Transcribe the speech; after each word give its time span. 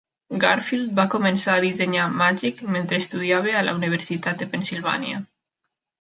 Garfield 0.43 0.93
va 0.99 1.05
començar 1.15 1.57
a 1.57 1.61
dissenyar 1.65 2.07
"Magic" 2.21 2.63
mentre 2.77 3.01
estudiava 3.05 3.53
a 3.61 3.65
la 3.69 3.79
Universitat 3.81 4.41
de 4.43 4.49
Pennsilvània. 4.55 5.25